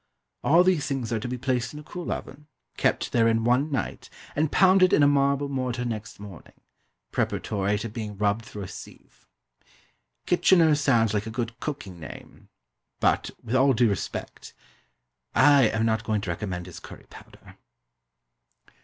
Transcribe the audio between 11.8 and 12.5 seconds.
name;